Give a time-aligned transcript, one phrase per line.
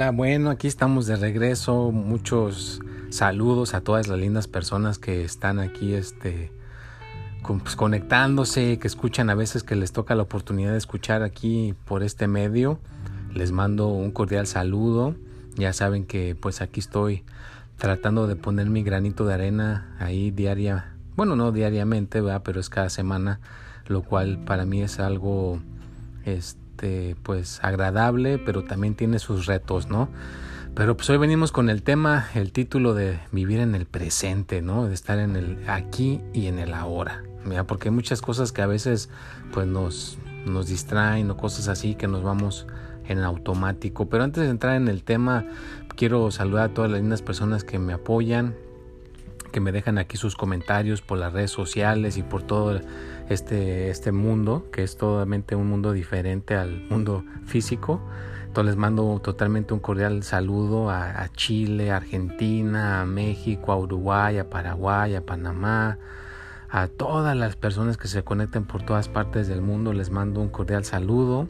[0.00, 1.90] Hola, bueno, aquí estamos de regreso.
[1.92, 6.50] Muchos saludos a todas las lindas personas que están aquí este,
[7.46, 12.02] pues, conectándose, que escuchan a veces que les toca la oportunidad de escuchar aquí por
[12.02, 12.80] este medio.
[13.34, 15.16] Les mando un cordial saludo.
[15.56, 17.22] Ya saben que pues aquí estoy
[17.76, 20.94] tratando de poner mi granito de arena ahí diaria.
[21.14, 22.40] Bueno, no diariamente, ¿verdad?
[22.42, 23.38] pero es cada semana,
[23.86, 25.60] lo cual para mí es algo
[26.24, 26.59] este
[27.22, 30.08] pues agradable, pero también tiene sus retos, ¿no?
[30.74, 34.86] Pero pues hoy venimos con el tema, el título de vivir en el presente, ¿no?
[34.86, 37.22] De estar en el aquí y en el ahora.
[37.44, 39.10] Mira, porque hay muchas cosas que a veces
[39.52, 42.66] pues nos, nos distraen o cosas así que nos vamos
[43.08, 44.08] en automático.
[44.08, 45.44] Pero antes de entrar en el tema,
[45.96, 48.54] quiero saludar a todas las lindas personas que me apoyan,
[49.50, 52.80] que me dejan aquí sus comentarios por las redes sociales y por todo
[53.30, 58.00] este, este mundo, que es totalmente un mundo diferente al mundo físico.
[58.46, 64.50] Entonces les mando totalmente un cordial saludo a, Chile, Argentina, a México, a Uruguay, a
[64.50, 65.98] Paraguay, a Panamá,
[66.68, 69.92] a todas las personas que se conecten por todas partes del mundo.
[69.92, 71.48] Les mando un cordial saludo.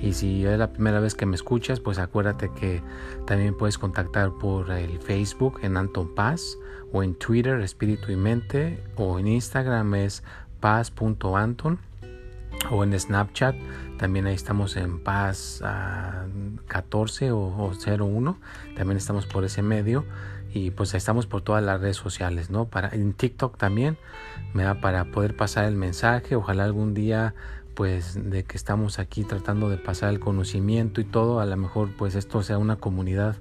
[0.00, 2.82] Y si es la primera vez que me escuchas, pues acuérdate que
[3.24, 6.58] también puedes contactar por el Facebook en Anton Paz
[6.92, 10.24] o en Twitter Espíritu y Mente o en Instagram es
[10.62, 11.78] paz.anton
[12.70, 13.54] o en Snapchat
[14.02, 15.62] también ahí estamos en Paz
[16.66, 18.36] 14 o, 01.
[18.74, 20.04] También estamos por ese medio.
[20.52, 22.64] Y pues estamos por todas las redes sociales, ¿no?
[22.64, 23.96] Para, en TikTok también,
[24.54, 26.34] me da para poder pasar el mensaje.
[26.34, 27.36] Ojalá algún día
[27.74, 31.90] pues de que estamos aquí tratando de pasar el conocimiento y todo, a lo mejor
[31.96, 33.36] pues esto sea una comunidad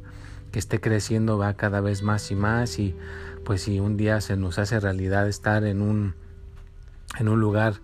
[0.52, 2.96] que esté creciendo va cada vez más y más y
[3.44, 6.14] pues si un día se nos hace realidad estar en un
[7.20, 7.76] en un lugar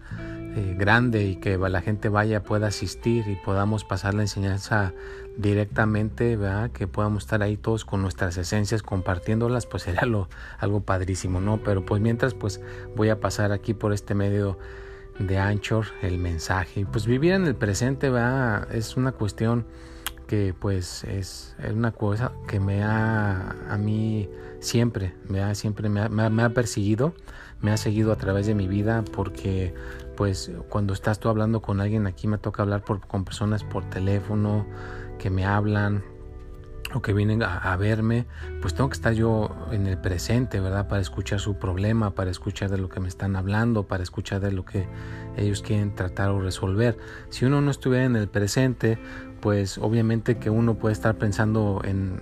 [0.58, 4.94] eh, grande y que la gente vaya, pueda asistir y podamos pasar la enseñanza
[5.38, 6.72] directamente, ¿verdad?
[6.72, 11.58] que podamos estar ahí todos con nuestras esencias compartiéndolas, pues sería lo, algo padrísimo, ¿no?
[11.64, 12.60] Pero pues mientras, pues
[12.96, 14.58] voy a pasar aquí por este medio
[15.20, 16.88] de Anchor el mensaje.
[16.92, 18.68] Pues vivir en el presente, ¿verdad?
[18.74, 19.66] Es una cuestión
[20.28, 24.28] que pues es, una cosa que me ha a mí
[24.60, 27.14] siempre, me ha, siempre me me ha perseguido
[27.62, 29.74] me ha seguido a través de mi vida porque
[30.16, 33.90] pues cuando estás tú hablando con alguien aquí me toca hablar por, con personas por
[33.90, 34.66] teléfono
[35.20, 36.04] que me hablan
[36.94, 38.28] o que vienen a, verme,
[38.62, 40.88] pues tengo que estar yo en el presente, ¿verdad?
[40.88, 44.52] Para escuchar su problema, para escuchar de lo que me están hablando, para escuchar de
[44.52, 44.88] lo que
[45.36, 46.98] ellos quieren tratar o resolver.
[47.30, 48.98] Si uno no estuviera en el presente,
[49.42, 52.22] pues obviamente que uno puede estar pensando en,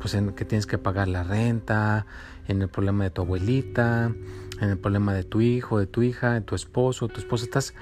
[0.00, 2.06] pues en que tienes que pagar la renta,
[2.48, 4.12] en el problema de tu abuelita,
[4.60, 7.74] en el problema de tu hijo, de tu hija, de tu esposo, tu esposa, estás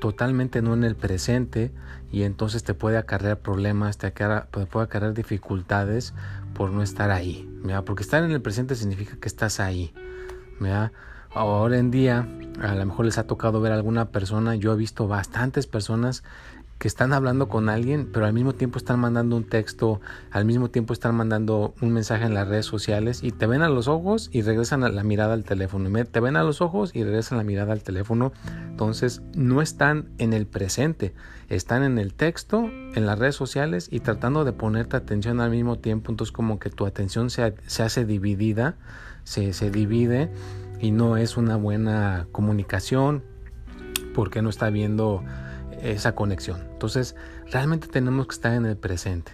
[0.00, 1.70] totalmente no en el presente
[2.10, 6.14] y entonces te puede acarrear problemas, te, puede acarrear dificultades
[6.54, 7.48] por no estar ahí,
[7.86, 9.92] porque estar en el presente significa que estás ahí.
[11.32, 12.26] Ahora en día,
[12.60, 16.24] a lo mejor les ha tocado ver a alguna persona, yo he visto bastantes personas
[16.80, 20.70] que están hablando con alguien, pero al mismo tiempo están mandando un texto, al mismo
[20.70, 24.30] tiempo están mandando un mensaje en las redes sociales y te ven a los ojos
[24.32, 25.90] y regresan a la mirada al teléfono.
[26.06, 28.32] Te ven a los ojos y regresan la mirada al teléfono.
[28.70, 31.12] Entonces no están en el presente,
[31.50, 35.78] están en el texto, en las redes sociales y tratando de ponerte atención al mismo
[35.78, 36.10] tiempo.
[36.10, 38.76] Entonces como que tu atención se, se hace dividida,
[39.24, 40.32] se, se divide
[40.80, 43.22] y no es una buena comunicación
[44.14, 45.22] porque no está viendo
[45.82, 46.60] esa conexión.
[46.72, 47.16] Entonces,
[47.50, 49.32] realmente tenemos que estar en el presente.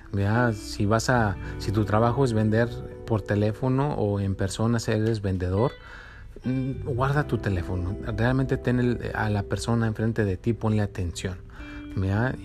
[0.54, 2.68] Si vas a, si tu trabajo es vender
[3.06, 5.72] por teléfono o en persona, eres vendedor,
[6.44, 7.96] mm, guarda tu teléfono.
[8.16, 11.38] Realmente ten a la persona enfrente de ti, ponle atención,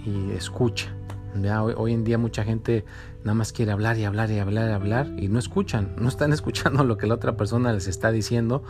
[0.06, 0.94] Y escucha.
[1.33, 2.83] Hoy, hoy, en día mucha gente
[3.24, 6.33] nada más quiere hablar y hablar y hablar y hablar y no escuchan, no están
[6.38, 8.63] escuchando lo que la otra persona les está diciendo,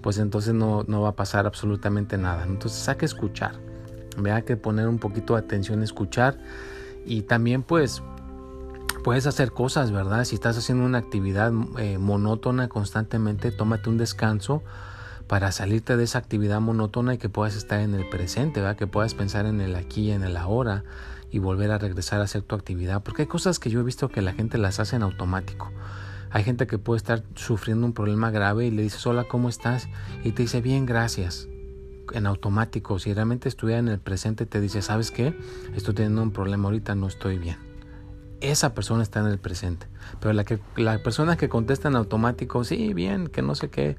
[0.00, 2.44] pues entonces no, no va a pasar absolutamente nada.
[2.44, 3.67] Entonces hay que escuchar.
[4.22, 6.38] Vea que poner un poquito de atención, escuchar
[7.04, 8.02] y también pues
[9.04, 10.24] puedes hacer cosas, ¿verdad?
[10.24, 14.62] Si estás haciendo una actividad eh, monótona constantemente, tómate un descanso
[15.26, 18.76] para salirte de esa actividad monótona y que puedas estar en el presente, ¿verdad?
[18.76, 20.84] Que puedas pensar en el aquí y en el ahora
[21.30, 23.02] y volver a regresar a hacer tu actividad.
[23.02, 25.70] Porque hay cosas que yo he visto que la gente las hace en automático.
[26.30, 29.88] Hay gente que puede estar sufriendo un problema grave y le dices, hola, ¿cómo estás?
[30.24, 31.48] Y te dice, bien, gracias.
[32.12, 35.38] En automático, si realmente estuviera en el presente, te dice, ¿sabes qué?
[35.74, 37.56] Estoy teniendo un problema ahorita, no estoy bien.
[38.40, 39.86] Esa persona está en el presente.
[40.20, 43.96] Pero la, que, la persona que contesta en automático, sí, bien, que no sé qué,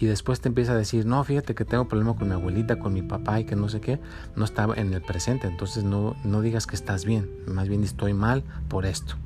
[0.00, 2.92] y después te empieza a decir, no, fíjate que tengo problema con mi abuelita, con
[2.92, 4.00] mi papá y que no sé qué,
[4.36, 5.48] no está en el presente.
[5.48, 9.16] Entonces no, no digas que estás bien, más bien estoy mal por esto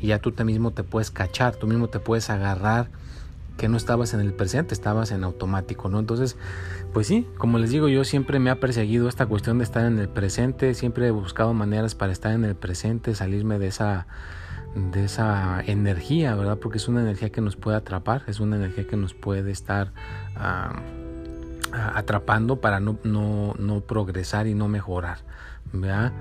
[0.00, 2.88] y ya tú te mismo te puedes cachar, tú mismo te puedes agarrar
[3.60, 5.98] que no estabas en el presente, estabas en automático, ¿no?
[5.98, 6.38] Entonces,
[6.94, 9.98] pues sí, como les digo, yo siempre me ha perseguido esta cuestión de estar en
[9.98, 14.06] el presente, siempre he buscado maneras para estar en el presente, salirme de esa
[14.74, 16.56] de esa energía, ¿verdad?
[16.56, 19.92] Porque es una energía que nos puede atrapar, es una energía que nos puede estar
[20.36, 20.80] ah,
[21.94, 25.18] atrapando para no, no, no progresar y no mejorar,
[25.74, 26.14] ¿verdad?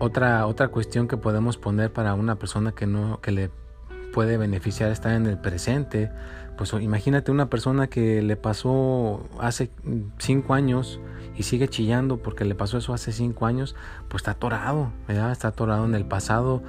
[0.00, 3.50] Otra, otra cuestión que podemos poner para una persona que no, que le
[4.14, 6.08] puede beneficiar estar en el presente,
[6.56, 9.70] pues imagínate una persona que le pasó hace
[10.18, 11.00] cinco años
[11.36, 13.74] y sigue chillando porque le pasó eso hace cinco años,
[14.08, 15.32] pues está atorado, ¿verdad?
[15.32, 16.62] está atorado en el pasado,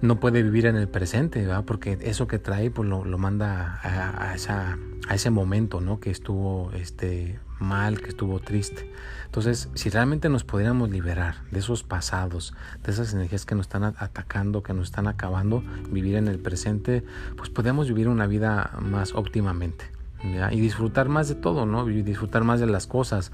[0.00, 1.64] no puede vivir en el presente, ¿verdad?
[1.64, 4.78] porque eso que trae pues lo, lo manda a, a, esa,
[5.08, 6.00] a ese momento ¿no?
[6.00, 8.90] que estuvo este, mal, que estuvo triste.
[9.26, 13.84] Entonces, si realmente nos pudiéramos liberar de esos pasados, de esas energías que nos están
[13.84, 17.04] atacando, que nos están acabando, vivir en el presente,
[17.36, 19.97] pues podemos vivir una vida más óptimamente.
[20.22, 21.84] Y disfrutar más de todo, ¿no?
[21.86, 23.30] Disfrutar más de las cosas.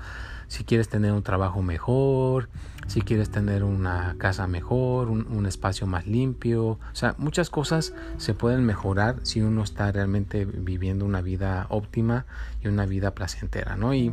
[0.49, 2.51] Si quieres tener un trabajo mejor,
[2.87, 6.67] si quieres tener una casa mejor, un, espacio más limpio.
[6.67, 12.27] O sea, muchas cosas se pueden mejorar si uno está realmente viviendo una vida óptima
[12.63, 13.95] y una vida placentera, ¿no?
[13.95, 14.13] Y,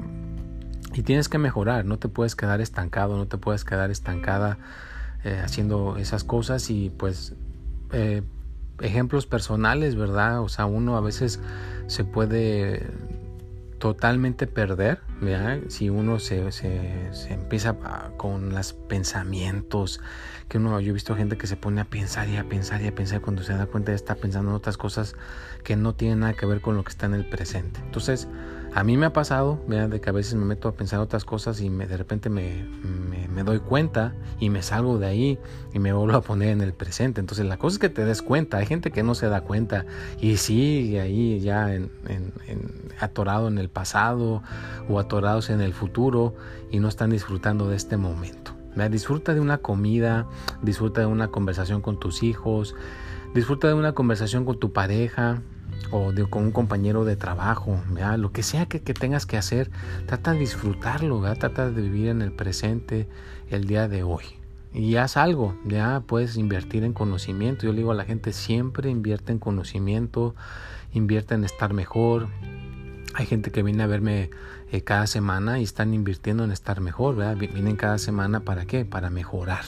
[0.94, 4.58] y tienes que mejorar, no te puedes quedar estancado, no te puedes quedar estancada
[5.24, 7.36] eh, haciendo esas cosas y pues
[7.92, 8.24] eh,
[8.80, 10.42] ejemplos personales, ¿verdad?
[10.42, 11.40] O sea, uno a veces
[11.92, 12.88] se puede
[13.78, 15.02] totalmente perder,
[15.68, 17.76] si uno se, se, se, empieza
[18.16, 20.00] con los pensamientos,
[20.48, 22.88] que uno, yo he visto gente que se pone a pensar y a pensar y
[22.88, 25.16] a pensar cuando se da cuenta está pensando en otras cosas
[25.66, 27.82] que no tienen nada que ver con lo que está en el presente.
[27.84, 28.30] Entonces,
[28.74, 31.60] a mí me ha pasado, de que a veces me meto a pensar otras cosas
[31.60, 32.66] y me, de repente me,
[33.44, 35.40] doy cuenta y me salgo de ahí
[35.74, 37.20] y me vuelvo a poner en el presente.
[37.20, 39.86] Entonces la cosa es que te des cuenta, hay gente que no se da cuenta
[40.22, 41.92] y sigue ahí ya en,
[43.00, 44.42] atorado en el pasado
[44.88, 46.34] o atorados en el futuro
[46.72, 48.54] y no están disfrutando de este momento.
[48.90, 50.28] Disfruta de una comida,
[50.62, 52.74] disfruta de una conversación con tus hijos,
[53.34, 55.42] disfruta de una conversación con tu pareja,
[55.90, 57.80] o con un compañero de trabajo,
[58.18, 59.72] lo que sea que, tengas que hacer,
[60.06, 63.08] trata de disfrutarlo, trata de vivir en el presente
[63.50, 64.24] el día de hoy.
[64.74, 67.66] Y haz algo, ya puedes invertir en conocimiento.
[67.66, 70.34] Yo le digo a la gente, siempre invierte en conocimiento,
[70.94, 72.28] invierte en estar mejor.
[73.14, 74.30] Hay gente que viene a verme
[74.72, 78.86] eh, cada semana y están invirtiendo en estar mejor, Vienen cada semana para qué?
[78.86, 79.66] Para mejorar.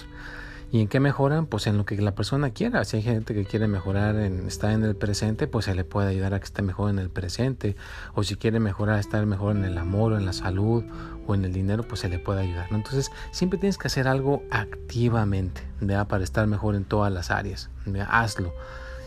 [0.73, 1.45] ¿Y en qué mejoran?
[1.45, 2.83] Pues en lo que la persona quiera.
[2.83, 6.09] Si hay gente que quiere mejorar en estar en el presente, pues se le puede
[6.09, 7.75] ayudar a que esté mejor en el presente.
[8.15, 10.83] O si quiere mejorar, estar mejor en el amor o en la salud
[11.27, 12.69] o en el dinero, pues se le puede ayudar.
[12.71, 15.61] Entonces, siempre tienes que hacer algo activamente
[16.09, 17.69] para estar mejor en todas las áreas.
[18.09, 18.51] Hazlo.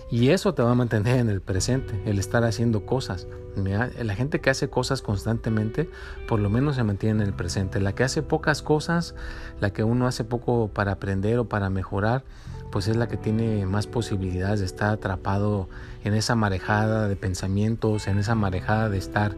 [0.09, 3.27] Y eso te va a mantener en el presente, el estar haciendo cosas.
[3.57, 5.89] La gente que hace cosas constantemente,
[6.29, 7.81] por lo menos se mantiene en el presente.
[7.81, 9.15] La que hace pocas cosas,
[9.61, 12.23] la que uno hace poco para aprender o para mejorar,
[12.71, 15.69] pues es la que tiene más posibilidades de estar atrapado
[16.05, 19.35] en esa marejada de pensamientos, en esa marejada de estar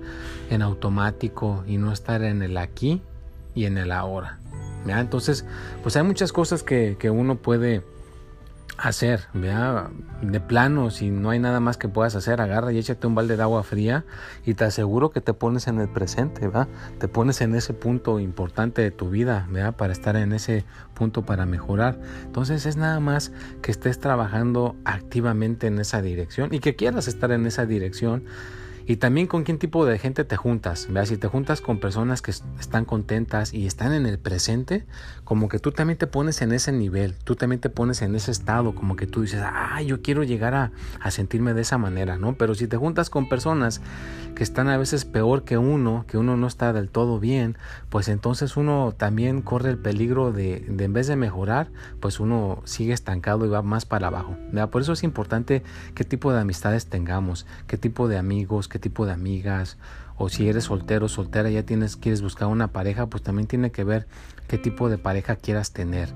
[0.51, 3.01] en automático y no estar en el aquí
[3.55, 4.39] y en el ahora.
[4.87, 5.45] Entonces,
[5.83, 7.83] pues hay muchas cosas que, que uno puede
[8.79, 9.91] hacer, vea,
[10.23, 13.37] de plano, si no hay nada más que puedas hacer, agarra y échate un balde
[13.37, 14.05] de agua fría
[14.47, 16.69] y te aseguro que te pones en el presente, ¿verdad?
[16.99, 19.75] Te pones en ese punto importante de tu vida, ¿verdad?
[19.75, 21.99] Para estar en ese punto para mejorar.
[22.25, 23.33] Entonces es nada más
[23.63, 28.25] que estés trabajando activamente en esa dirección y que quieras estar en esa dirección
[28.89, 30.89] Y también con qué tipo de gente te juntas.
[30.91, 31.05] ¿vea?
[31.05, 34.87] Si te juntas con personas que están contentas y están en el presente,
[35.25, 38.31] como que tú también te pones en ese nivel, tú también te pones en ese
[38.31, 42.17] estado, como que tú dices, ah, yo quiero llegar a, a sentirme de esa manera,
[42.17, 42.39] ¿no?
[42.39, 43.83] Pero si te juntas con personas
[44.35, 47.59] que están a veces peor que uno, que uno no está del todo bien,
[47.91, 51.69] pues entonces uno también corre el peligro de, de en vez de mejorar,
[52.01, 54.35] pues uno sigue estancado y va más para abajo.
[54.47, 54.71] ¿verdad?
[54.71, 55.63] Por eso es importante
[55.95, 59.79] qué tipo de amistades tengamos, qué tipo de amigos, qué tipo de amigas,
[60.19, 63.85] o si eres soltero, soltera, ya tienes, quieres buscar una pareja, pues también tiene que
[63.85, 64.09] ver
[64.49, 66.09] qué tipo de pareja quieras tener,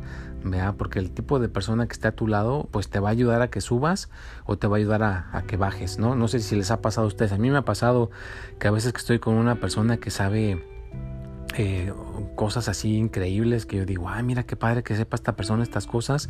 [0.43, 0.73] ¿vea?
[0.73, 3.43] Porque el tipo de persona que esté a tu lado, pues te va a ayudar
[3.43, 4.11] a que subas
[4.45, 6.17] o te va a ayudar a, que bajes, ¿no?
[6.17, 8.11] No sé si les ha pasado a ustedes, a mí me ha pasado
[8.59, 10.67] que a veces que estoy con una persona que sabe
[11.57, 11.93] eh,
[12.35, 15.87] cosas así increíbles que yo digo, ay, mira qué padre que sepa esta persona estas
[15.87, 16.29] cosas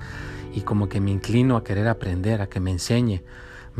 [0.52, 3.22] y como que me inclino a querer aprender, a que me enseñe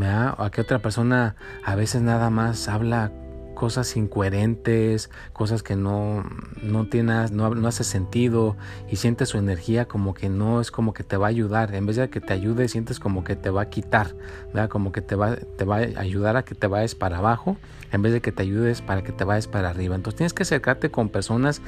[0.00, 3.12] a que otra persona a veces nada más habla
[3.54, 6.24] cosas incoherentes, cosas que no,
[6.62, 8.56] no tienes, no, no, hace sentido
[8.90, 11.74] y sientes su energía como que no es como que te va a ayudar.
[11.74, 14.14] En vez de que te ayude, sientes como que te va a quitar,
[14.46, 14.68] ¿verdad?
[14.68, 17.56] como que te va, te va a ayudar a que te vayas para abajo
[17.92, 19.94] en vez de que te ayudes para que te vayas para arriba.
[19.94, 21.60] Entonces tienes que acercarte con personas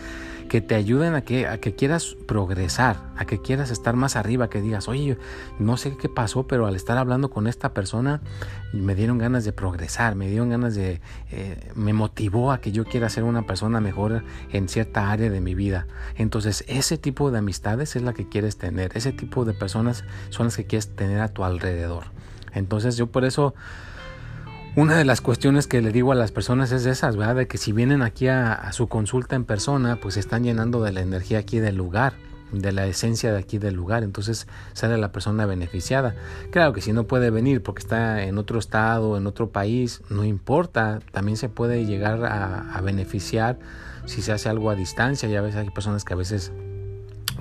[0.49, 4.49] que te ayuden a que, a que quieras progresar, a que quieras estar más arriba,
[4.49, 5.19] que digas, oye,
[5.59, 8.21] no sé qué pasó, pero al estar hablando con esta persona
[8.73, 12.85] me dieron ganas de progresar, me dieron ganas de, eh, me motivó a que yo
[12.85, 15.87] quiera ser una persona mejor en cierta área de mi vida.
[16.17, 20.47] Entonces ese tipo de amistades es la que quieres tener, ese tipo de personas son
[20.47, 22.05] las que quieres tener a tu alrededor.
[22.53, 23.55] Entonces yo por eso
[24.77, 27.37] una de las cuestiones que le digo a las personas es esas, ¿verdad?
[27.37, 31.01] De que si vienen aquí a, su consulta en persona, pues están llenando de la
[31.01, 32.15] energía aquí del lugar,
[32.51, 36.17] de la esencia de aquí del lugar, entonces sale la persona beneficiada.
[36.51, 40.25] Claro que si no puede venir porque está en otro estado, en otro país, no
[40.25, 43.59] importa, también se puede llegar a, a beneficiar
[44.07, 46.53] si se hace algo a distancia, ya ves, hay personas que a veces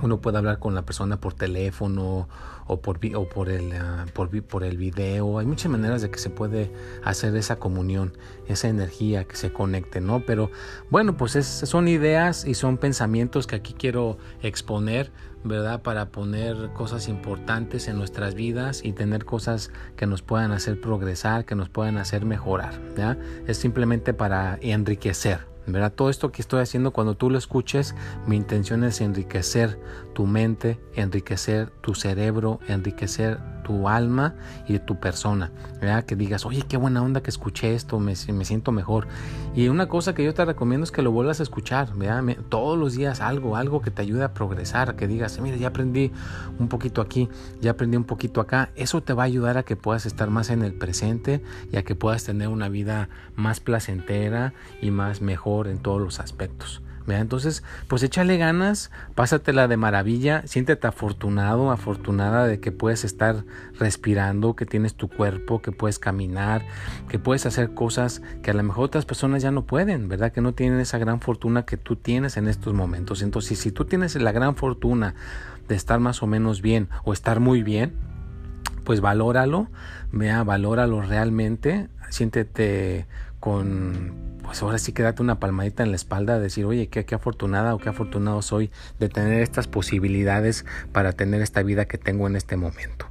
[0.04, 2.28] uno puede hablar con la persona por teléfono
[2.66, 5.38] o por, o por, el, ah, por, el video.
[5.38, 6.70] Hay muchas maneras de que se puede
[7.02, 10.20] hacer esa comunión, esa energía que se conecte, ¿no?
[10.26, 10.50] Pero
[10.90, 15.10] bueno, pues son ideas y son pensamientos que aquí quiero exponer,
[15.42, 15.80] ¿verdad?
[15.82, 21.46] Para poner cosas importantes en nuestras vidas y tener cosas que nos puedan hacer progresar,
[21.46, 23.16] que nos puedan hacer mejorar, ¿ya?
[23.46, 25.92] Es simplemente para enriquecer, ¿verdad?
[25.92, 27.94] Todo esto que estoy haciendo cuando tú lo escuches,
[28.26, 29.78] mi intención es enriquecer
[30.14, 34.36] tu mente, enriquecer tu cerebro, enriquecer tu alma
[34.68, 36.04] y de tu persona, ¿verdad?
[36.04, 39.08] Que digas, oye, qué buena onda que escuché esto, me, siento mejor.
[39.56, 42.36] Y una cosa que yo te recomiendo es que lo vuelvas a escuchar, ¿verdad?
[42.48, 46.12] todos los días algo, algo que te ayude a progresar, que digas, mira, ya aprendí
[46.60, 47.28] un poquito aquí,
[47.60, 48.70] ya aprendí un poquito acá.
[48.76, 51.42] Eso te va a ayudar a que puedas estar más en el presente
[51.72, 56.20] y a que puedas tener una vida más placentera y más mejor en todos los
[56.20, 56.83] aspectos.
[57.06, 63.44] Entonces, pues échale ganas, pásatela de maravilla, siéntete afortunado, afortunada de que puedes estar
[63.78, 66.64] respirando, que tienes tu cuerpo, que puedes caminar,
[67.08, 70.32] que puedes hacer cosas que a lo mejor otras personas ya no pueden, ¿verdad?
[70.32, 73.22] Que no tienen esa gran fortuna que tú tienes en estos momentos.
[73.22, 75.14] Entonces, si tú tienes la gran fortuna
[75.68, 77.94] de estar más o menos bien o estar muy bien,
[78.84, 79.68] pues valóralo,
[80.12, 83.06] vea, valóralo realmente, siéntete
[83.44, 87.14] con pues ahora sí que date una palmadita en la espalda, decir, oye, qué, qué
[87.14, 92.26] afortunada o qué afortunado soy de tener estas posibilidades para tener esta vida que tengo
[92.26, 93.06] en este momento.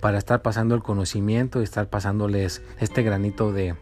[0.01, 3.75] para estar pasando el conocimiento y estar pasándoles este granito de,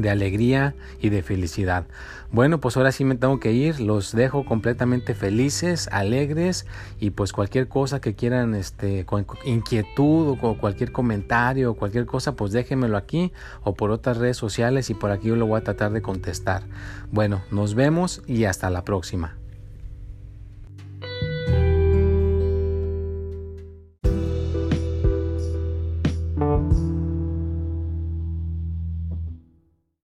[0.00, 1.86] de alegría y de felicidad.
[2.32, 6.64] Bueno, pues ahora sí me tengo que ir, los dejo completamente felices, alegres
[7.00, 12.36] y pues cualquier cosa que quieran, este, con inquietud o cualquier comentario o cualquier cosa,
[12.36, 13.32] pues déjenmelo aquí
[13.64, 16.62] o por otras redes sociales y por aquí yo lo voy a tratar de contestar.
[17.10, 19.39] Bueno, nos vemos y hasta la próxima.